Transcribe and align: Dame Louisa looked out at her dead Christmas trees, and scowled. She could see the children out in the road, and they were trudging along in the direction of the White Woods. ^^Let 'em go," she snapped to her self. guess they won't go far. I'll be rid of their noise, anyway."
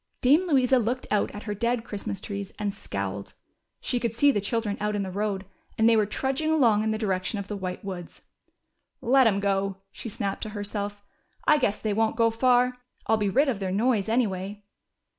Dame 0.21 0.47
Louisa 0.47 0.79
looked 0.79 1.05
out 1.11 1.29
at 1.29 1.43
her 1.43 1.53
dead 1.53 1.83
Christmas 1.83 2.19
trees, 2.19 2.51
and 2.57 2.73
scowled. 2.73 3.35
She 3.81 3.99
could 3.99 4.13
see 4.13 4.31
the 4.31 4.41
children 4.41 4.75
out 4.79 4.95
in 4.95 5.03
the 5.03 5.11
road, 5.11 5.45
and 5.77 5.87
they 5.87 5.95
were 5.95 6.07
trudging 6.07 6.49
along 6.49 6.83
in 6.83 6.89
the 6.89 6.97
direction 6.97 7.37
of 7.37 7.47
the 7.47 7.55
White 7.55 7.85
Woods. 7.85 8.23
^^Let 9.03 9.27
'em 9.27 9.39
go," 9.39 9.77
she 9.91 10.09
snapped 10.09 10.41
to 10.41 10.49
her 10.57 10.63
self. 10.63 11.03
guess 11.59 11.79
they 11.79 11.93
won't 11.93 12.15
go 12.17 12.31
far. 12.31 12.77
I'll 13.05 13.17
be 13.17 13.29
rid 13.29 13.47
of 13.47 13.59
their 13.59 13.71
noise, 13.71 14.09
anyway." 14.09 14.63